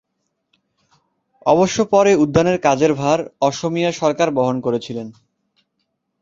[1.45, 5.07] অবশ্য পরে উদ্যানের কাজের ভার অসমীয়া সরকার বহন করেছিলেন।